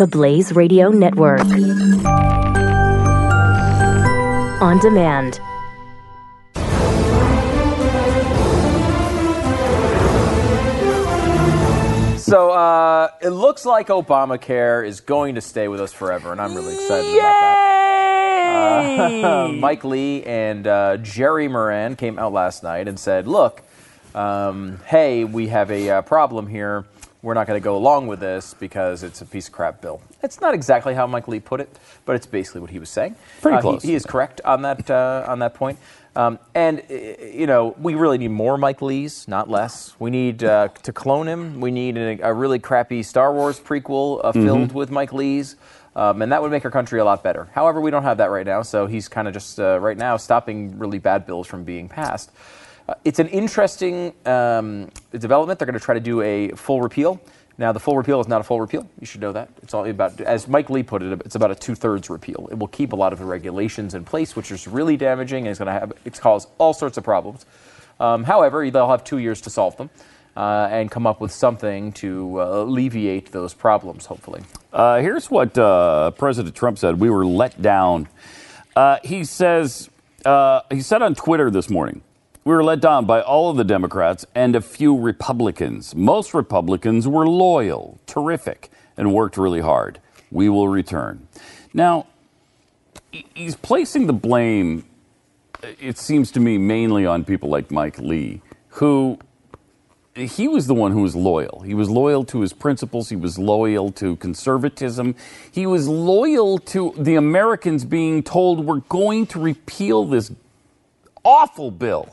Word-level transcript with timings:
the 0.00 0.06
Blaze 0.06 0.54
Radio 0.54 0.88
Network. 0.88 1.42
On 4.62 4.78
demand. 4.78 5.34
So 12.18 12.50
uh, 12.50 13.10
it 13.20 13.28
looks 13.28 13.66
like 13.66 13.88
Obamacare 13.88 14.86
is 14.86 15.02
going 15.02 15.34
to 15.34 15.42
stay 15.42 15.68
with 15.68 15.82
us 15.82 15.92
forever, 15.92 16.32
and 16.32 16.40
I'm 16.40 16.54
really 16.54 16.72
excited 16.76 17.14
about 17.18 17.34
that. 17.34 19.24
Uh, 19.26 19.48
Mike 19.52 19.84
Lee 19.84 20.22
and 20.22 20.66
uh, 20.66 20.96
Jerry 20.96 21.46
Moran 21.46 21.94
came 21.96 22.18
out 22.18 22.32
last 22.32 22.62
night 22.62 22.88
and 22.88 22.98
said, 22.98 23.28
"Look, 23.28 23.60
um, 24.14 24.80
hey, 24.86 25.24
we 25.24 25.48
have 25.48 25.70
a 25.70 25.90
uh, 25.90 26.00
problem 26.00 26.46
here. 26.46 26.86
We're 27.22 27.34
not 27.34 27.46
going 27.46 27.60
to 27.60 27.64
go 27.64 27.76
along 27.76 28.06
with 28.06 28.20
this 28.20 28.54
because 28.54 29.02
it's 29.02 29.20
a 29.20 29.26
piece 29.26 29.46
of 29.48 29.52
crap 29.52 29.80
bill." 29.80 30.00
It's 30.22 30.40
not 30.40 30.54
exactly 30.54 30.94
how 30.94 31.06
Mike 31.06 31.28
Lee 31.28 31.40
put 31.40 31.60
it, 31.60 31.78
but 32.06 32.16
it's 32.16 32.26
basically 32.26 32.60
what 32.60 32.70
he 32.70 32.78
was 32.78 32.88
saying. 32.90 33.14
Pretty 33.42 33.56
Uh, 33.58 33.60
he- 33.60 33.68
close. 33.68 33.82
He, 33.82 33.94
is 33.94 34.04
correct 34.06 34.40
on 34.44 34.62
that 34.62 34.90
uh, 34.90 35.24
on 35.26 35.38
that 35.40 35.54
point. 35.54 35.78
Um, 36.16 36.38
and 36.54 36.82
uh, 36.90 36.94
you 37.24 37.46
know, 37.46 37.74
we 37.80 37.94
really 37.94 38.18
need 38.18 38.28
more 38.32 38.58
Mike 38.58 38.82
Lees, 38.82 39.28
not 39.28 39.48
less. 39.48 39.94
We 39.98 40.10
need 40.10 40.42
uh, 40.42 40.68
to 40.82 40.92
clone 40.92 41.28
him. 41.28 41.60
We 41.60 41.70
need 41.70 41.96
a, 41.96 42.28
a 42.28 42.32
really 42.32 42.58
crappy 42.58 43.02
Star 43.02 43.32
Wars 43.32 43.60
prequel 43.60 44.20
uh, 44.24 44.32
filled 44.32 44.72
with 44.72 44.90
Mike 44.90 45.12
Lees. 45.12 45.56
Um, 45.96 46.22
and 46.22 46.30
that 46.30 46.40
would 46.40 46.52
make 46.52 46.64
our 46.64 46.70
country 46.70 47.00
a 47.00 47.04
lot 47.04 47.22
better. 47.24 47.48
However, 47.52 47.80
we 47.80 47.90
don't 47.90 48.04
have 48.04 48.18
that 48.18 48.30
right 48.30 48.46
now, 48.46 48.62
so 48.62 48.86
he's 48.86 49.08
kind 49.08 49.26
of 49.26 49.34
just 49.34 49.58
uh, 49.58 49.78
right 49.80 49.96
now 49.96 50.16
stopping 50.16 50.78
really 50.78 50.98
bad 50.98 51.26
bills 51.26 51.48
from 51.48 51.64
being 51.64 51.88
passed. 51.88 52.30
Uh, 52.88 52.94
it's 53.04 53.18
an 53.18 53.28
interesting 53.28 54.12
um, 54.26 54.90
development. 55.12 55.58
They're 55.58 55.66
going 55.66 55.78
to 55.78 55.84
try 55.84 55.94
to 55.94 56.00
do 56.00 56.20
a 56.22 56.48
full 56.50 56.80
repeal. 56.82 57.20
Now, 57.58 57.72
the 57.72 57.80
full 57.80 57.96
repeal 57.96 58.20
is 58.20 58.28
not 58.28 58.40
a 58.40 58.44
full 58.44 58.60
repeal. 58.60 58.88
You 59.00 59.06
should 59.06 59.20
know 59.20 59.32
that. 59.32 59.50
It's 59.62 59.74
all 59.74 59.84
about, 59.84 60.18
as 60.20 60.48
Mike 60.48 60.70
Lee 60.70 60.82
put 60.82 61.02
it, 61.02 61.20
it's 61.26 61.34
about 61.34 61.50
a 61.50 61.54
two-thirds 61.54 62.08
repeal. 62.08 62.48
It 62.50 62.58
will 62.58 62.68
keep 62.68 62.92
a 62.92 62.96
lot 62.96 63.12
of 63.12 63.18
the 63.18 63.26
regulations 63.26 63.94
in 63.94 64.04
place, 64.04 64.34
which 64.34 64.50
is 64.50 64.66
really 64.66 64.96
damaging, 64.96 65.46
and 65.46 65.48
it's 65.48 65.58
going 65.58 65.66
to 65.66 65.78
have 65.78 65.92
it's 66.06 66.18
cause 66.18 66.46
all 66.56 66.72
sorts 66.72 66.96
of 66.96 67.04
problems. 67.04 67.44
Um, 67.98 68.24
however, 68.24 68.70
they'll 68.70 68.88
have 68.88 69.04
two 69.04 69.18
years 69.18 69.42
to 69.42 69.50
solve 69.50 69.76
them 69.76 69.90
uh, 70.36 70.68
and 70.70 70.90
come 70.90 71.06
up 71.06 71.20
with 71.20 71.32
something 71.32 71.92
to 71.92 72.40
uh, 72.40 72.62
alleviate 72.62 73.30
those 73.30 73.52
problems. 73.52 74.06
Hopefully, 74.06 74.42
Uh, 74.72 75.00
here's 75.00 75.30
what 75.30 75.58
uh, 75.58 76.12
President 76.12 76.54
Trump 76.54 76.78
said. 76.78 76.98
We 76.98 77.10
were 77.10 77.26
let 77.26 77.60
down. 77.60 78.08
Uh, 78.74 78.98
he 79.04 79.24
says 79.24 79.90
uh, 80.24 80.62
he 80.70 80.80
said 80.80 81.02
on 81.02 81.14
Twitter 81.14 81.50
this 81.50 81.68
morning, 81.68 82.00
"We 82.44 82.54
were 82.54 82.64
let 82.64 82.80
down 82.80 83.04
by 83.04 83.20
all 83.20 83.50
of 83.50 83.56
the 83.56 83.64
Democrats 83.64 84.24
and 84.34 84.56
a 84.56 84.60
few 84.60 84.96
Republicans. 84.96 85.94
Most 85.94 86.32
Republicans 86.32 87.06
were 87.06 87.26
loyal, 87.26 87.98
terrific, 88.06 88.70
and 88.96 89.12
worked 89.12 89.36
really 89.36 89.60
hard. 89.60 90.00
We 90.30 90.48
will 90.48 90.68
return." 90.68 91.28
Now, 91.74 92.06
he's 93.10 93.56
placing 93.56 94.06
the 94.06 94.12
blame. 94.12 94.84
It 95.62 95.98
seems 95.98 96.30
to 96.32 96.40
me 96.40 96.56
mainly 96.56 97.04
on 97.04 97.24
people 97.24 97.50
like 97.50 97.70
Mike 97.70 97.98
Lee, 97.98 98.40
who 98.68 99.18
he 100.14 100.48
was 100.48 100.66
the 100.66 100.74
one 100.74 100.92
who 100.92 101.02
was 101.02 101.14
loyal. 101.14 101.60
He 101.60 101.74
was 101.74 101.88
loyal 101.88 102.24
to 102.24 102.40
his 102.40 102.52
principles. 102.52 103.10
He 103.10 103.16
was 103.16 103.38
loyal 103.38 103.92
to 103.92 104.16
conservatism. 104.16 105.14
He 105.52 105.66
was 105.66 105.88
loyal 105.88 106.58
to 106.58 106.92
the 106.96 107.14
Americans 107.14 107.84
being 107.84 108.22
told, 108.22 108.64
we're 108.64 108.80
going 108.88 109.26
to 109.28 109.38
repeal 109.38 110.04
this 110.04 110.32
awful 111.24 111.70
bill. 111.70 112.08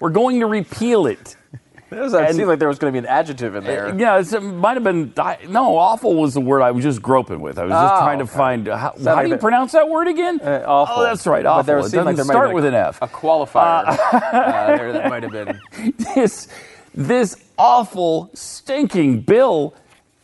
We're 0.00 0.10
going 0.10 0.40
to 0.40 0.46
repeal 0.46 1.06
it. 1.06 1.36
it 1.90 2.34
seemed 2.34 2.48
like 2.48 2.58
there 2.58 2.68
was 2.68 2.78
going 2.78 2.92
to 2.92 3.00
be 3.00 3.06
an 3.06 3.10
adjective 3.10 3.54
in 3.54 3.62
there. 3.64 3.94
Yeah, 3.96 4.18
it's, 4.18 4.32
it 4.32 4.40
might 4.40 4.74
have 4.74 4.82
been, 4.82 5.12
no, 5.48 5.78
awful 5.78 6.14
was 6.16 6.34
the 6.34 6.40
word 6.40 6.60
I 6.62 6.72
was 6.72 6.82
just 6.82 7.00
groping 7.00 7.40
with. 7.40 7.58
I 7.58 7.64
was 7.64 7.70
just 7.72 7.94
Oh, 7.94 7.98
trying 7.98 8.18
to 8.18 8.24
okay. 8.24 8.36
find, 8.36 8.66
how, 8.66 8.94
how 9.04 9.22
do 9.22 9.28
you 9.28 9.36
pronounce 9.36 9.72
that 9.72 9.88
word 9.88 10.08
again? 10.08 10.40
Uh, 10.42 10.64
awful. 10.66 10.96
Oh, 10.98 11.02
that's 11.04 11.26
right, 11.26 11.44
But 11.44 11.50
awful. 11.50 11.62
there 11.62 11.78
it 11.78 11.82
doesn't 11.82 12.16
there 12.16 12.24
might 12.24 12.32
start 12.32 12.52
with 12.54 12.64
been 12.64 12.74
an 12.74 12.74
F. 12.74 12.98
A 13.02 13.06
qualifier 13.08 13.84
uh, 14.12 14.76
there 14.76 14.92
that 14.92 15.08
might 15.08 15.22
have 15.22 15.32
been. 15.32 15.60
this 16.14 16.48
this 16.94 17.36
awful 17.58 18.30
stinking 18.34 19.20
bill 19.20 19.74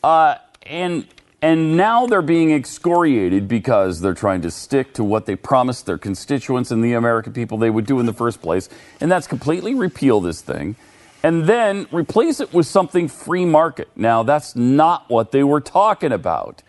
uh, 0.02 0.36
and 0.66 1.06
and 1.42 1.76
now 1.76 2.06
they're 2.06 2.22
being 2.22 2.52
excoriated 2.52 3.48
because 3.48 4.00
they're 4.00 4.14
trying 4.14 4.42
to 4.42 4.50
stick 4.50 4.94
to 4.94 5.02
what 5.02 5.26
they 5.26 5.34
promised 5.34 5.86
their 5.86 5.98
constituents 5.98 6.70
and 6.70 6.84
the 6.84 6.92
American 6.92 7.32
people 7.32 7.58
they 7.58 7.68
would 7.68 7.84
do 7.84 7.98
in 7.98 8.06
the 8.06 8.12
first 8.12 8.40
place. 8.40 8.68
And 9.00 9.10
that's 9.10 9.26
completely 9.26 9.74
repeal 9.74 10.20
this 10.20 10.40
thing. 10.40 10.76
And 11.24 11.44
then 11.46 11.88
replace 11.90 12.40
it 12.40 12.52
with 12.52 12.66
something 12.66 13.08
free 13.08 13.44
market. 13.44 13.88
Now 13.96 14.22
that's 14.22 14.54
not 14.54 15.10
what 15.10 15.32
they 15.32 15.42
were 15.42 15.60
talking 15.60 16.12
about. 16.12 16.62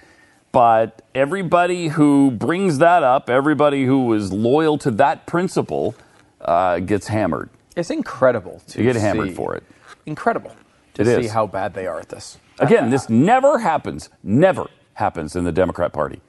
But 0.51 1.03
everybody 1.15 1.87
who 1.89 2.31
brings 2.31 2.79
that 2.79 3.03
up 3.03 3.29
everybody 3.29 3.85
who 3.85 4.13
is 4.13 4.31
loyal 4.33 4.77
to 4.79 4.91
that 4.91 5.25
principle 5.27 5.95
uh, 6.41 6.79
gets 6.79 7.07
hammered. 7.07 7.49
It's 7.75 7.89
incredible 7.91 8.61
to 8.69 8.79
You 8.79 8.91
get 8.91 8.95
hammered 8.99 9.29
see- 9.29 9.35
for 9.35 9.55
it. 9.55 9.63
Incredible 10.05 10.51
to 10.95 11.05
see 11.05 11.27
how 11.27 11.47
bad 11.47 11.73
they 11.73 11.87
are 11.87 11.99
at 11.99 12.09
this. 12.09 12.37
Again, 12.59 12.89
this 12.89 13.09
never 13.09 13.59
happens. 13.59 14.09
Never 14.23 14.69
happens 14.93 15.35
in 15.35 15.43
the 15.43 15.51
Democrat 15.51 15.91
Party. 15.93 16.21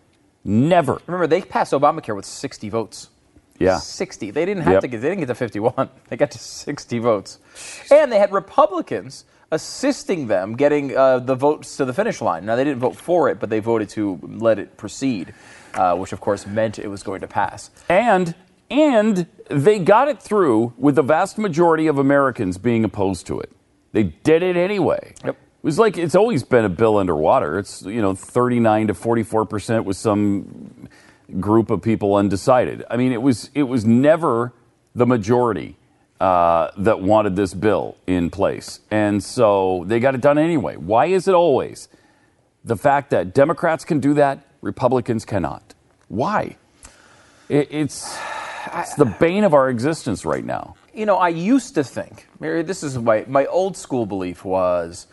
Never. 0.44 1.00
Remember, 1.06 1.26
they 1.26 1.42
passed 1.42 1.72
Obamacare 1.72 2.16
with 2.16 2.24
60 2.24 2.68
votes. 2.68 3.10
Yeah. 3.58 3.78
60. 3.78 4.30
They 4.30 4.44
didn't 4.44 4.64
have 4.64 4.72
Yep. 4.74 4.80
to 4.82 4.88
get. 4.88 5.00
They 5.00 5.08
didn't 5.08 5.20
get 5.20 5.28
to 5.28 5.34
51. 5.34 5.88
They 6.08 6.16
got 6.16 6.30
to 6.32 6.38
60 6.38 6.98
votes, 6.98 7.38
and 7.90 8.10
they 8.10 8.18
had 8.18 8.32
Republicans 8.32 9.24
assisting 9.50 10.26
them 10.26 10.56
getting 10.56 10.96
uh, 10.96 11.20
the 11.20 11.34
votes 11.34 11.76
to 11.76 11.84
the 11.84 11.92
finish 11.92 12.20
line. 12.20 12.44
Now 12.44 12.56
they 12.56 12.64
didn't 12.64 12.80
vote 12.80 12.96
for 12.96 13.28
it, 13.28 13.38
but 13.38 13.50
they 13.50 13.60
voted 13.60 13.88
to 13.90 14.18
let 14.22 14.58
it 14.58 14.76
proceed, 14.76 15.32
uh, 15.74 15.94
which 15.96 16.12
of 16.12 16.20
course 16.20 16.46
meant 16.46 16.78
it 16.78 16.88
was 16.88 17.02
going 17.02 17.20
to 17.20 17.28
pass. 17.28 17.70
And 17.88 18.34
and 18.70 19.26
they 19.48 19.78
got 19.78 20.08
it 20.08 20.20
through 20.20 20.72
with 20.76 20.96
the 20.96 21.02
vast 21.02 21.38
majority 21.38 21.86
of 21.86 21.98
Americans 21.98 22.58
being 22.58 22.84
opposed 22.84 23.26
to 23.28 23.38
it. 23.38 23.52
They 23.94 24.02
did 24.02 24.42
it 24.42 24.56
anyway. 24.56 25.14
Yep. 25.24 25.36
It 25.36 25.64
was 25.64 25.78
like 25.78 25.96
it's 25.96 26.16
always 26.16 26.42
been 26.42 26.64
a 26.64 26.68
bill 26.68 26.98
underwater. 26.98 27.60
It's 27.60 27.82
you 27.82 28.02
know 28.02 28.14
39 28.14 28.88
to 28.88 28.94
44 28.94 29.46
percent 29.46 29.84
with 29.84 29.96
some 29.96 30.88
group 31.38 31.70
of 31.70 31.80
people 31.80 32.16
undecided. 32.16 32.84
I 32.90 32.96
mean, 32.96 33.12
it 33.12 33.22
was 33.22 33.50
it 33.54 33.62
was 33.62 33.84
never 33.84 34.52
the 34.96 35.06
majority 35.06 35.76
uh, 36.20 36.72
that 36.76 37.02
wanted 37.02 37.36
this 37.36 37.54
bill 37.54 37.96
in 38.08 38.30
place, 38.30 38.80
and 38.90 39.22
so 39.22 39.84
they 39.86 40.00
got 40.00 40.16
it 40.16 40.20
done 40.20 40.38
anyway. 40.38 40.74
Why 40.74 41.06
is 41.06 41.28
it 41.28 41.34
always 41.34 41.88
the 42.64 42.76
fact 42.76 43.10
that 43.10 43.32
Democrats 43.32 43.84
can 43.84 44.00
do 44.00 44.12
that, 44.14 44.44
Republicans 44.60 45.24
cannot? 45.24 45.72
Why? 46.08 46.56
It, 47.48 47.68
it's 47.70 48.18
it's 48.74 48.96
the 48.96 49.04
bane 49.04 49.44
of 49.44 49.54
our 49.54 49.70
existence 49.70 50.24
right 50.24 50.44
now. 50.44 50.74
You 50.94 51.06
know, 51.06 51.16
I 51.16 51.28
used 51.28 51.74
to 51.74 51.84
think, 51.84 52.28
Mary, 52.38 52.62
this 52.62 52.82
is 52.84 52.96
my, 52.96 53.24
my 53.26 53.46
old 53.46 53.76
school 53.76 54.06
belief 54.06 54.44
was 54.44 55.08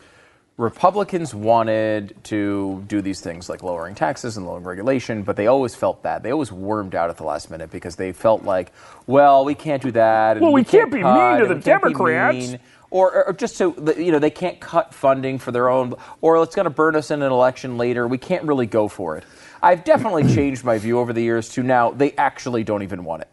Republicans 0.56 1.34
wanted 1.34 2.14
to 2.24 2.84
do 2.86 3.00
these 3.00 3.20
things 3.20 3.48
like 3.48 3.64
lowering 3.64 3.94
taxes 3.94 4.36
and 4.36 4.46
lowering 4.46 4.64
regulation, 4.64 5.22
but 5.22 5.34
they 5.34 5.48
always 5.48 5.74
felt 5.74 6.02
bad. 6.02 6.22
They 6.22 6.30
always 6.30 6.52
wormed 6.52 6.94
out 6.94 7.10
at 7.10 7.16
the 7.16 7.24
last 7.24 7.50
minute 7.50 7.70
because 7.70 7.96
they 7.96 8.12
felt 8.12 8.44
like, 8.44 8.70
well, 9.08 9.44
we 9.44 9.56
can't 9.56 9.82
do 9.82 9.90
that. 9.92 10.36
And 10.36 10.42
Well, 10.42 10.52
we 10.52 10.62
can't 10.62 10.92
be 10.92 11.02
mean 11.02 11.38
to 11.40 11.46
the 11.48 11.54
we 11.56 11.60
Democrats." 11.60 12.54
Or, 12.90 13.24
or 13.24 13.32
just 13.32 13.56
so, 13.56 13.74
you 13.96 14.12
know, 14.12 14.18
they 14.18 14.28
can't 14.28 14.60
cut 14.60 14.92
funding 14.92 15.38
for 15.38 15.50
their 15.50 15.70
own, 15.70 15.94
or 16.20 16.42
it's 16.42 16.54
going 16.54 16.64
to 16.64 16.70
burn 16.70 16.94
us 16.94 17.10
in 17.10 17.22
an 17.22 17.32
election 17.32 17.78
later. 17.78 18.06
We 18.06 18.18
can't 18.18 18.44
really 18.44 18.66
go 18.66 18.86
for 18.86 19.16
it. 19.16 19.24
I've 19.62 19.82
definitely 19.82 20.24
changed 20.34 20.62
my 20.62 20.76
view 20.76 20.98
over 20.98 21.14
the 21.14 21.22
years 21.22 21.48
to 21.50 21.62
now 21.62 21.90
they 21.90 22.12
actually 22.12 22.64
don't 22.64 22.82
even 22.82 23.02
want 23.02 23.22
it. 23.22 23.28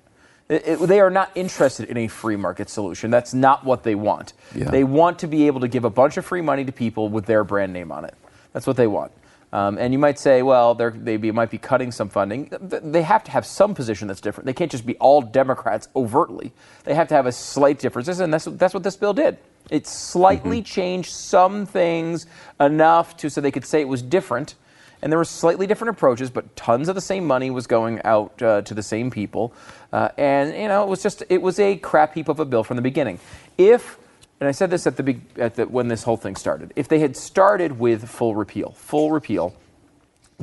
It- 0.50 0.64
it- 0.68 0.80
they 0.88 1.00
are 1.00 1.12
not 1.12 1.30
interested 1.36 1.90
in 1.90 1.98
a 1.98 2.08
free 2.08 2.36
market 2.36 2.70
solution. 2.70 3.12
That's 3.12 3.36
not 3.36 3.64
what 3.64 3.84
they 3.84 3.94
want. 3.94 4.34
Yeah. 4.56 4.72
They 4.72 4.84
want 4.84 5.20
to 5.20 5.28
be 5.28 5.46
able 5.46 5.60
to 5.62 5.68
give 5.68 5.86
a 5.86 5.92
bunch 5.92 6.18
of 6.18 6.26
free 6.26 6.42
money 6.42 6.66
to 6.66 6.72
people 6.72 7.08
with 7.08 7.28
their 7.28 7.44
brand 7.44 7.72
name 7.72 7.92
on 7.92 8.04
it. 8.04 8.16
That's 8.52 8.66
what 8.66 8.76
they 8.76 8.88
want. 8.88 9.12
Um, 9.54 9.78
and 9.78 9.94
you 9.94 10.00
might 10.00 10.18
say, 10.20 10.42
well, 10.42 10.74
they're, 10.76 10.90
they 10.92 11.18
be, 11.18 11.32
might 11.32 11.50
be 11.52 11.58
cutting 11.60 11.92
some 11.92 12.10
funding. 12.10 12.50
They 12.62 13.02
have 13.04 13.24
to 13.26 13.32
have 13.32 13.46
some 13.46 13.74
position 13.76 14.08
that's 14.08 14.22
different. 14.22 14.46
They 14.46 14.54
can't 14.54 14.72
just 14.72 14.86
be 14.88 14.96
all 14.98 15.22
Democrats 15.22 15.88
overtly. 15.96 16.52
They 16.84 16.94
have 16.96 17.08
to 17.10 17.16
have 17.16 17.26
a 17.28 17.32
slight 17.32 17.80
difference. 17.80 18.08
and 18.08 18.34
that's, 18.34 18.46
that's 18.46 18.74
what 18.74 18.84
this 18.84 18.96
bill 18.96 19.14
did. 19.14 19.38
It 19.70 19.86
slightly 19.86 20.64
changed 20.64 21.12
some 21.12 21.68
things 21.68 22.26
enough 22.60 23.18
to 23.18 23.30
so 23.30 23.40
they 23.40 23.52
could 23.52 23.66
say 23.66 23.82
it 23.82 23.88
was 23.88 24.02
different 24.02 24.56
and 25.02 25.12
there 25.12 25.18
were 25.18 25.26
slightly 25.26 25.68
different 25.68 25.96
approaches, 25.96 26.30
but 26.30 26.56
tons 26.56 26.90
of 26.90 26.96
the 26.96 27.02
same 27.02 27.26
money 27.26 27.50
was 27.50 27.68
going 27.68 28.02
out 28.04 28.42
uh, 28.42 28.62
to 28.64 28.74
the 28.74 28.84
same 28.84 29.10
people, 29.12 29.54
uh, 29.94 30.10
and 30.18 30.54
you 30.54 30.68
know 30.68 30.84
it 30.84 30.90
was 30.90 31.02
just 31.02 31.24
it 31.30 31.42
was 31.42 31.60
a 31.60 31.78
crap 31.78 32.14
heap 32.16 32.28
of 32.28 32.40
a 32.40 32.46
bill 32.46 32.64
from 32.64 32.76
the 32.76 32.82
beginning. 32.82 33.20
If 33.58 33.98
and 34.40 34.48
I 34.48 34.52
said 34.52 34.70
this 34.70 34.88
at 34.88 34.96
the, 34.96 35.04
big, 35.04 35.22
at 35.38 35.56
the 35.56 35.68
when 35.68 35.90
this 35.90 36.04
whole 36.04 36.18
thing 36.18 36.36
started, 36.36 36.72
if 36.76 36.88
they 36.88 37.00
had 37.00 37.18
started 37.18 37.78
with 37.78 38.08
full 38.08 38.36
repeal, 38.36 38.72
full 38.72 39.12
repeal, 39.12 39.54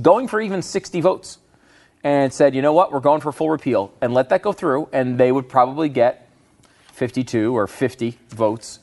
going 0.01 0.29
for 0.29 0.41
even 0.41 0.61
60 0.61 1.01
votes, 1.01 1.39
and 2.05 2.33
said, 2.33 2.55
you 2.55 2.61
know 2.61 2.75
what, 2.75 2.93
we're 2.93 3.01
going 3.01 3.21
for 3.23 3.33
full 3.33 3.51
repeal, 3.51 3.93
and 4.03 4.13
let 4.13 4.29
that 4.29 4.43
go 4.43 4.53
through, 4.53 4.89
and 4.93 5.19
they 5.19 5.33
would 5.33 5.49
probably 5.49 5.89
get 5.89 6.29
52 6.93 7.57
or 7.57 7.67
50 7.67 8.19
votes, 8.29 8.81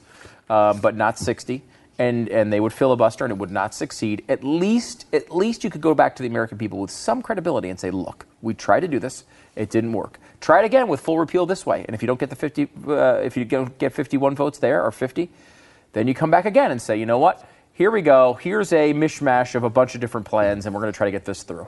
uh, 0.50 0.74
but 0.74 0.96
not 0.96 1.19
60. 1.19 1.62
And 2.00 2.28
and 2.30 2.51
they 2.51 2.60
would 2.60 2.74
filibuster 2.74 3.24
and 3.24 3.31
it 3.31 3.38
would 3.38 3.51
not 3.51 3.74
succeed, 3.74 4.24
at 4.28 4.44
least 4.44 5.06
at 5.13 5.34
least 5.36 5.63
you 5.63 5.69
could 5.69 5.81
go 5.81 5.94
back 5.94 6.16
to 6.16 6.24
the 6.24 6.30
American 6.30 6.57
people 6.57 6.80
with 6.80 6.92
some 6.92 7.22
credibility 7.22 7.69
and 7.69 7.80
say, 7.80 7.92
look, 7.92 8.25
we 8.42 8.54
tried 8.54 8.81
to 8.81 8.88
do 8.88 9.00
this, 9.00 9.24
it 9.56 9.69
didn't 9.69 9.94
work. 9.94 10.19
Try 10.42 10.60
it 10.60 10.66
again 10.66 10.88
with 10.88 11.00
full 11.00 11.19
repeal 11.19 11.45
this 11.45 11.66
way, 11.66 11.86
and 11.86 11.95
if 11.95 12.01
you 12.01 12.07
don't 12.07 12.19
get 12.19 12.30
the 12.30 12.36
50, 12.36 12.68
uh, 12.88 12.95
if 13.24 13.38
you 13.38 13.45
don't 13.45 13.78
get 13.78 13.94
51 13.94 14.36
votes 14.36 14.60
there 14.60 14.84
or 14.84 14.92
50, 14.92 15.30
then 15.94 16.07
you 16.07 16.13
come 16.13 16.31
back 16.31 16.45
again 16.45 16.72
and 16.72 16.81
say, 16.81 16.98
you 16.98 17.06
know 17.06 17.19
what? 17.19 17.48
Here 17.74 17.90
we 17.90 18.01
go. 18.01 18.34
Here's 18.34 18.74
a 18.74 18.94
mishmash 18.94 19.56
of 19.56 19.63
a 19.63 19.69
bunch 19.69 19.95
of 19.95 20.01
different 20.01 20.28
plans, 20.28 20.66
and 20.66 20.75
we're 20.75 20.81
going 20.81 20.94
to 20.94 20.98
try 20.98 21.07
to 21.07 21.12
get 21.12 21.25
this 21.25 21.44
through. 21.44 21.68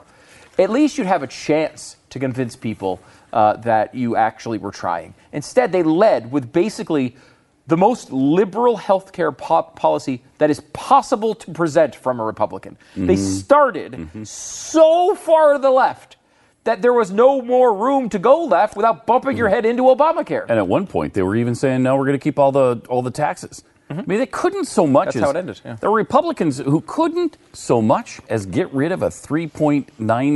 At 0.58 0.70
least 0.70 0.98
you'd 0.98 1.06
have 1.06 1.22
a 1.22 1.26
chance 1.26 1.96
to 2.10 2.18
convince 2.18 2.54
people 2.54 3.00
uh, 3.32 3.56
that 3.58 3.94
you 3.94 4.16
actually 4.16 4.58
were 4.58 4.70
trying. 4.70 5.14
Instead, 5.32 5.72
they 5.72 5.82
led 5.82 6.30
with 6.30 6.52
basically 6.52 7.16
the 7.66 7.76
most 7.76 8.12
liberal 8.12 8.78
healthcare 8.78 9.36
po- 9.36 9.62
policy 9.62 10.22
that 10.38 10.50
is 10.50 10.60
possible 10.72 11.34
to 11.34 11.50
present 11.52 11.94
from 11.94 12.20
a 12.20 12.24
Republican. 12.24 12.76
They 12.94 13.14
mm-hmm. 13.14 13.24
started 13.24 13.92
mm-hmm. 13.92 14.24
so 14.24 15.14
far 15.14 15.54
to 15.54 15.58
the 15.58 15.70
left 15.70 16.16
that 16.64 16.82
there 16.82 16.92
was 16.92 17.10
no 17.10 17.40
more 17.40 17.74
room 17.74 18.08
to 18.10 18.18
go 18.18 18.44
left 18.44 18.76
without 18.76 19.06
bumping 19.06 19.36
your 19.36 19.46
mm-hmm. 19.46 19.54
head 19.54 19.66
into 19.66 19.84
Obamacare. 19.84 20.46
And 20.48 20.58
at 20.58 20.68
one 20.68 20.86
point, 20.86 21.14
they 21.14 21.22
were 21.22 21.36
even 21.36 21.54
saying, 21.54 21.82
"No, 21.82 21.96
we're 21.96 22.06
going 22.06 22.18
to 22.18 22.22
keep 22.22 22.38
all 22.38 22.52
the 22.52 22.82
all 22.88 23.02
the 23.02 23.10
taxes." 23.10 23.64
I 23.88 23.94
mean, 23.94 24.18
they 24.18 24.26
couldn't 24.26 24.64
so 24.64 24.84
much. 24.84 25.06
That's 25.06 25.16
as, 25.16 25.22
how 25.22 25.30
it 25.30 25.36
ended, 25.36 25.60
yeah. 25.64 25.76
There 25.76 25.90
were 25.90 25.96
Republicans 25.96 26.58
who 26.58 26.80
couldn't 26.80 27.38
so 27.52 27.80
much 27.80 28.20
as 28.28 28.44
get 28.44 28.72
rid 28.74 28.90
of 28.90 29.02
a 29.02 29.10
3.9 29.10 29.86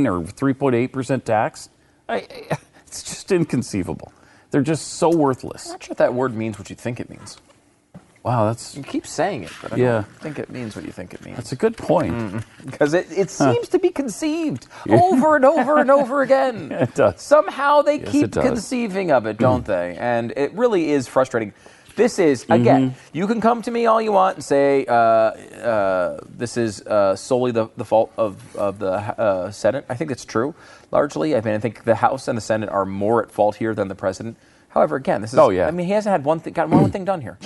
or 0.05 0.21
3.8 0.21 0.91
percent 0.91 1.25
tax. 1.25 1.69
I- 2.07 2.27
it's 2.87 3.03
just 3.03 3.31
inconceivable. 3.31 4.13
They're 4.51 4.61
just 4.61 4.93
so 4.95 5.09
worthless. 5.09 5.65
I'm 5.67 5.71
not 5.73 5.83
sure 5.83 5.93
if 5.93 5.97
that 5.99 6.13
word 6.13 6.35
means 6.35 6.59
what 6.59 6.69
you 6.69 6.75
think 6.75 6.99
it 6.99 7.09
means. 7.09 7.37
Wow, 8.23 8.45
that's 8.45 8.75
You 8.75 8.83
keep 8.83 9.07
saying 9.07 9.43
it, 9.43 9.51
but 9.63 9.73
I 9.73 9.77
Yeah. 9.77 9.91
don't 10.03 10.19
think 10.19 10.37
it 10.39 10.49
means 10.51 10.75
what 10.75 10.85
you 10.85 10.91
think 10.91 11.13
it 11.13 11.25
means. 11.25 11.37
that's 11.37 11.51
a 11.53 11.55
good 11.55 11.75
point. 11.75 12.43
Because 12.63 12.93
it, 12.93 13.07
it 13.11 13.31
seems 13.31 13.67
to 13.69 13.79
be 13.79 13.89
conceived 13.89 14.67
over 14.89 15.35
and 15.37 15.45
over 15.45 15.79
and 15.79 15.89
over 15.89 16.21
again. 16.21 16.71
It 16.81 16.93
does. 16.93 17.19
Somehow 17.21 17.81
they 17.81 17.97
keep 17.97 18.25
it 18.25 18.31
does. 18.31 18.43
conceiving 18.45 19.11
of 19.11 19.25
it, 19.25 19.37
don't 19.37 19.65
they? 19.73 19.95
And 19.97 20.33
it 20.37 20.53
really 20.53 20.91
is 20.91 21.07
frustrating. 21.07 21.53
This 21.95 22.19
is, 22.19 22.43
again, 22.49 22.91
Mm-hmm. 22.91 23.17
you 23.17 23.27
can 23.27 23.41
come 23.41 23.61
to 23.63 23.71
me 23.71 23.85
all 23.85 24.01
you 24.01 24.11
want 24.11 24.37
and 24.37 24.43
say 24.43 24.85
uh, 24.85 24.93
uh, 24.93 26.19
this 26.37 26.57
is 26.57 26.81
uh, 26.83 27.15
solely 27.15 27.51
the, 27.51 27.67
the 27.77 27.85
fault 27.85 28.11
of, 28.17 28.55
of 28.55 28.79
the 28.79 28.91
uh, 28.91 29.51
Senate. 29.51 29.85
I 29.89 29.95
think 29.95 30.09
it's 30.11 30.25
true, 30.25 30.55
largely. 30.91 31.35
I 31.35 31.41
mean, 31.41 31.53
I 31.53 31.59
think 31.59 31.83
the 31.83 31.95
House 31.95 32.27
and 32.27 32.37
the 32.37 32.41
Senate 32.41 32.69
are 32.69 32.85
more 32.85 33.21
at 33.23 33.31
fault 33.31 33.55
here 33.57 33.75
than 33.75 33.87
the 33.87 33.95
president. 33.95 34.37
However, 34.69 34.95
again, 34.95 35.21
this 35.21 35.33
is. 35.33 35.39
Oh, 35.39 35.49
yeah. 35.49 35.67
I 35.67 35.71
mean, 35.71 35.85
he 35.85 35.91
hasn't 35.93 36.11
had 36.11 36.23
one 36.23 36.39
thing, 36.39 36.53
gotten 36.53 36.71
one 36.79 36.91
thing 36.95 37.03
done 37.05 37.21
here. 37.21 37.37